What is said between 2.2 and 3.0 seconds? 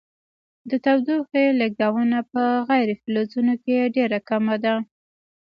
په غیر